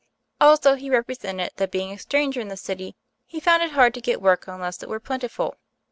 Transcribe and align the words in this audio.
Also, 0.39 0.73
he 0.73 0.89
represented 0.89 1.51
that 1.57 1.69
being 1.69 1.91
a 1.91 1.99
stranger 1.99 2.41
in 2.41 2.47
the 2.47 2.57
city 2.57 2.95
he 3.27 3.39
found 3.39 3.61
it 3.61 3.73
hard 3.73 3.93
to 3.93 4.01
get 4.01 4.19
work 4.19 4.47
unless 4.47 4.81
it 4.81 4.89
were 4.89 4.99
plentiful. 4.99 5.53